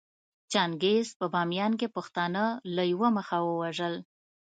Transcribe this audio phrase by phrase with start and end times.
[0.51, 2.43] چنګېز په باميان کې پښتانه
[2.75, 3.95] له يوه مخه ووژل